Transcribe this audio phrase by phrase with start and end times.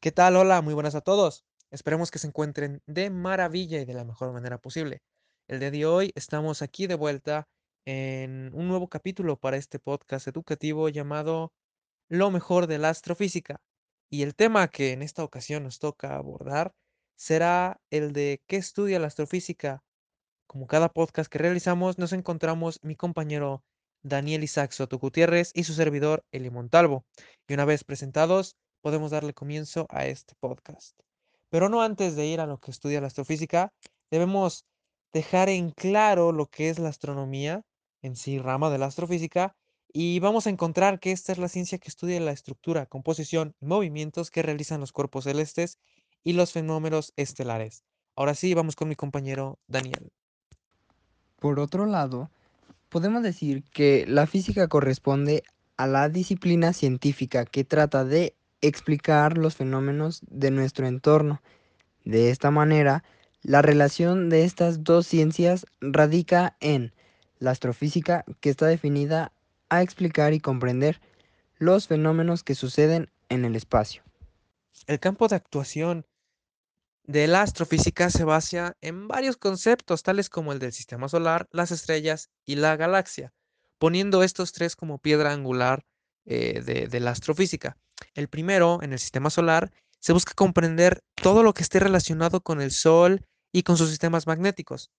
[0.00, 0.36] ¿Qué tal?
[0.36, 1.44] Hola, muy buenas a todos.
[1.70, 5.02] Esperemos que se encuentren de maravilla y de la mejor manera posible.
[5.48, 7.48] El día de hoy estamos aquí de vuelta
[7.86, 11.52] en un nuevo capítulo para este podcast educativo llamado
[12.08, 13.62] Lo mejor de la astrofísica.
[14.10, 16.72] Y el tema que en esta ocasión nos toca abordar
[17.16, 19.82] será el de qué estudia la astrofísica.
[20.46, 23.64] Como cada podcast que realizamos, nos encontramos mi compañero
[24.02, 27.06] Daniel Isaac Soto Gutiérrez y su servidor Eli Montalvo.
[27.48, 30.98] Y una vez presentados, podemos darle comienzo a este podcast.
[31.48, 33.72] Pero no antes de ir a lo que estudia la astrofísica,
[34.10, 34.64] debemos
[35.12, 37.62] dejar en claro lo que es la astronomía,
[38.02, 39.56] en sí rama de la astrofísica,
[39.92, 44.30] y vamos a encontrar que esta es la ciencia que estudia la estructura, composición movimientos
[44.30, 45.78] que realizan los cuerpos celestes
[46.22, 47.82] y los fenómenos estelares.
[48.14, 50.12] Ahora sí, vamos con mi compañero Daniel.
[51.38, 52.30] Por otro lado,
[52.90, 55.42] podemos decir que la física corresponde
[55.78, 61.42] a la disciplina científica que trata de explicar los fenómenos de nuestro entorno.
[62.04, 63.04] De esta manera,
[63.42, 66.94] la relación de estas dos ciencias radica en
[67.38, 69.32] la astrofísica, que está definida
[69.68, 71.00] a explicar y comprender
[71.58, 74.02] los fenómenos que suceden en el espacio.
[74.86, 76.06] El campo de actuación
[77.04, 81.70] de la astrofísica se basa en varios conceptos, tales como el del sistema solar, las
[81.70, 83.32] estrellas y la galaxia,
[83.78, 85.84] poniendo estos tres como piedra angular
[86.26, 87.76] eh, de, la astrofísica.
[88.14, 92.60] El primero, en el sistema solar, se busca comprender todo lo que esté relacionado con
[92.60, 94.90] el Sol y con sus sistemas magnéticos.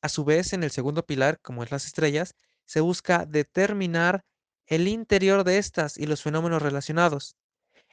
[0.00, 2.34] A su vez, en el segundo pilar, como es las estrellas,
[2.66, 4.24] se busca determinar
[4.66, 7.36] el interior de estas y los fenómenos relacionados.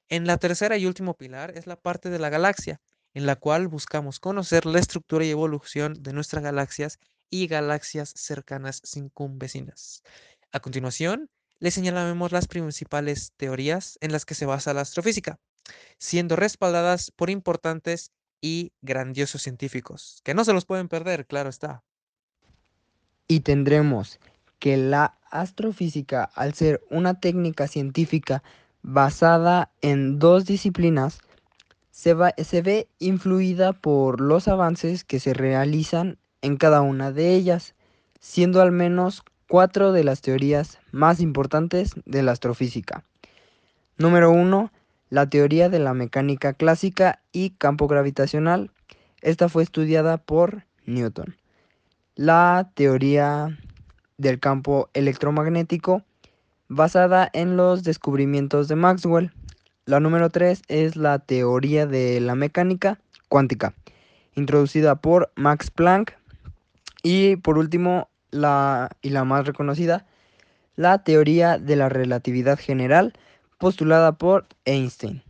[0.08, 2.82] En la tercera y último pilar es la parte de la galaxia,
[3.14, 6.98] en la cual buscamos conocer la estructura y evolución de nuestras galaxias
[7.30, 10.02] y galaxias cercanas circunvecinas.
[10.52, 11.30] A continuación,
[11.60, 15.40] le señalamos las principales teorías en las que se basa la astrofísica,
[15.98, 18.12] siendo respaldadas por importantes
[18.42, 21.84] y grandiosos científicos, que no se los pueden perder, claro está.
[23.28, 24.20] Y tendremos
[24.60, 28.44] que la astrofísica, al ser una técnica científica
[28.82, 31.20] basada en dos disciplinas,
[31.92, 37.76] se, se, ve influida por los avances que se realizan en cada una de ellas,
[38.22, 43.04] siendo al menos cuatro de las teorías más importantes de la astrofísica.
[43.98, 44.72] Número 1.
[45.10, 48.70] La teoría de la mecánica clásica y campo gravitacional.
[49.22, 51.36] Esta fue estudiada por Newton.
[52.16, 53.58] La teoría
[54.18, 56.04] del campo electromagnético
[56.68, 59.34] basada en los descubrimientos de Maxwell.
[59.86, 63.00] La número 3 es la teoría de la mecánica
[63.30, 63.74] cuántica,
[64.36, 66.14] introducida por Max Planck.
[67.02, 70.06] Y por último, la, y la más reconocida,
[70.76, 73.14] la teoría de la relatividad general
[73.58, 75.24] postulada por Einstein.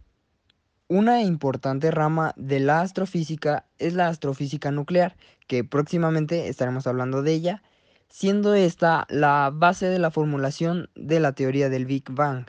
[0.87, 5.15] Una importante rama de la astrofísica es la astrofísica nuclear,
[5.47, 7.63] que próximamente estaremos hablando de ella,
[8.09, 12.45] siendo esta la base de la formulación de la teoría del Big Bang.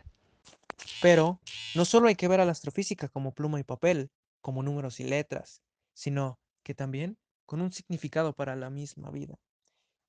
[1.03, 1.41] Pero
[1.75, 5.05] no solo hay que ver a la astrofísica como pluma y papel, como números y
[5.05, 5.63] letras,
[5.95, 9.39] sino que también con un significado para la misma vida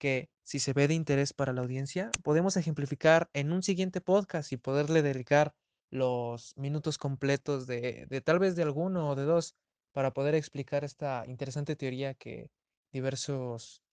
[0.02, 4.52] que si se ve de interés para la audiencia, podemos ejemplificar en un siguiente podcast
[4.52, 5.54] y poderle dedicar
[5.92, 9.56] los minutos completos de, tal vez de alguno o de dos
[9.92, 12.50] para poder explicar esta interesante teoría que
[12.92, 13.84] diversos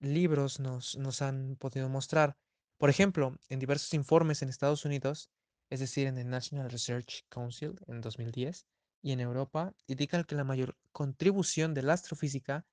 [0.00, 2.36] libros nos, nos han podido mostrar.
[2.76, 5.30] Por ejemplo, en diversos informes en Estados Unidos,
[5.70, 8.66] es decir, en el National Research Council en 2010,
[9.02, 12.66] y en Europa, indican que la mayor contribución de la astrofísica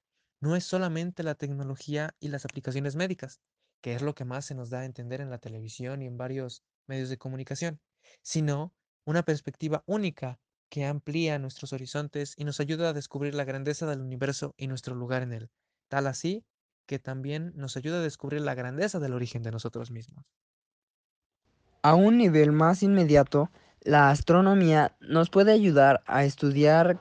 [0.44, 3.40] no es solamente la tecnología y las aplicaciones médicas,
[3.82, 6.18] que es lo que más se nos da a entender en la televisión y en
[6.18, 7.80] varios medios de comunicación,
[8.22, 8.74] sino
[9.06, 14.02] una perspectiva única que amplía nuestros horizontes y nos ayuda a descubrir la grandeza del
[14.02, 15.50] universo y nuestro lugar en él,
[15.88, 16.44] tal así
[16.88, 20.26] que también nos ayuda a descubrir la grandeza del origen de nosotros mismos.
[21.84, 23.50] A un nivel más inmediato,
[23.80, 27.00] la astronomía nos puede ayudar a estudiar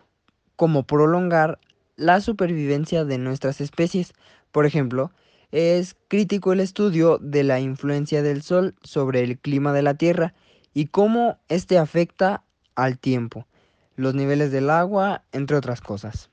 [0.55, 1.59] cómo prolongar
[1.97, 4.13] la supervivencia de nuestras especies.
[4.51, 5.13] Por ejemplo,
[5.51, 10.35] es crítico el estudio de la influencia del Sol sobre el clima de la Tierra
[10.73, 12.45] y cómo éste afecta
[12.75, 13.47] al tiempo,
[13.97, 16.31] los niveles del agua, entre otras cosas.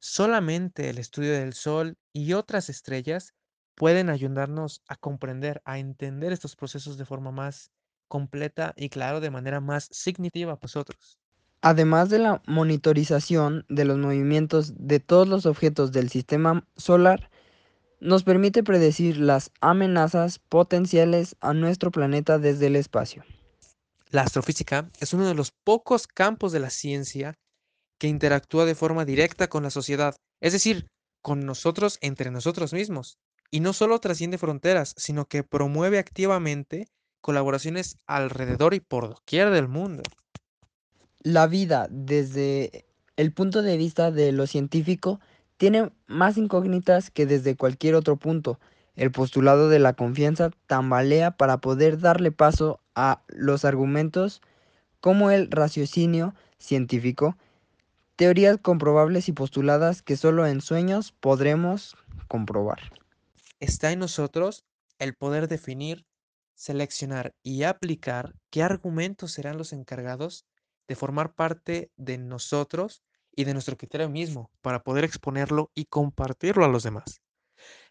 [0.00, 3.34] Solamente el estudio del Sol y otras estrellas
[3.76, 7.70] pueden ayudarnos a comprender, a entender estos procesos de forma más
[8.08, 11.18] completa y claro, de manera más significativa para nosotros.
[11.62, 17.30] Además de la monitorización de los movimientos de todos los objetos del sistema solar,
[18.00, 23.24] nos permite predecir las amenazas potenciales a nuestro planeta desde el espacio.
[24.10, 27.34] La astrofísica es uno de los pocos campos de la ciencia
[27.98, 30.88] que interactúa de forma directa con la sociedad, es decir,
[31.22, 33.18] con nosotros entre nosotros mismos.
[33.50, 36.86] Y no solo trasciende fronteras, sino que promueve activamente
[37.20, 40.02] colaboraciones alrededor y por doquier del mundo.
[41.22, 42.86] La vida, desde
[43.16, 45.20] el punto de vista de lo científico,
[45.58, 48.58] tiene más incógnitas que desde cualquier otro punto.
[48.96, 54.40] El postulado de la confianza tambalea para poder darle paso a los argumentos
[55.00, 57.36] como el raciocinio científico,
[58.16, 61.96] teorías comprobables y postuladas que solo en sueños podremos
[62.28, 62.78] comprobar.
[63.60, 64.64] Está en nosotros
[64.98, 66.06] el poder definir,
[66.54, 70.44] seleccionar y aplicar qué argumentos serán los encargados
[70.90, 73.04] de formar parte de nosotros
[73.36, 77.22] y de nuestro criterio mismo para poder exponerlo y compartirlo a los demás.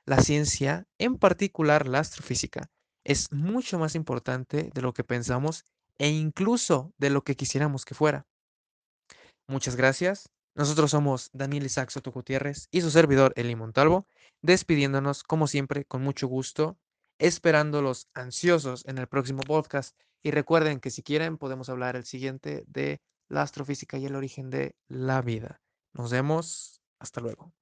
[0.06, 2.69] La ciencia, en particular la astrofísica,
[3.06, 5.63] es mucho más importante de lo que pensamos
[5.98, 8.28] e incluso de lo que quisiéramos que fuera.
[9.48, 10.30] Muchas gracias.
[10.54, 14.07] Nosotros somos Daniel Isaac Soto Gutiérrez y su servidor Eli Montalvo,
[14.42, 16.78] despidiéndonos como siempre con mucho gusto,
[17.19, 22.63] esperándolos ansiosos en el próximo podcast y recuerden que si quieren podemos hablar el siguiente
[22.68, 25.62] de la astrofísica y el origen de la vida.
[25.94, 26.81] Nos vemos.
[27.00, 27.59] Hasta luego.